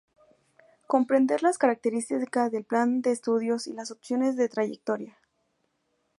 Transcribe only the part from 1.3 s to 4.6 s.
las características del plan de estudios y las opciones de